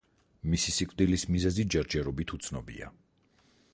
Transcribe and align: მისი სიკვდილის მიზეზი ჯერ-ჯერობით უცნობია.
მისი 0.53 0.71
სიკვდილის 0.77 1.25
მიზეზი 1.35 1.67
ჯერ-ჯერობით 1.75 2.35
უცნობია. 2.39 2.91